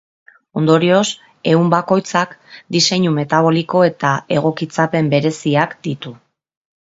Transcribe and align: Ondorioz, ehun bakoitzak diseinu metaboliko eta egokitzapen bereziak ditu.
Ondorioz, 0.59 1.01
ehun 1.51 1.67
bakoitzak 1.73 2.31
diseinu 2.77 3.13
metaboliko 3.19 3.83
eta 3.89 4.13
egokitzapen 4.39 5.11
bereziak 5.13 5.77
ditu. 5.89 6.15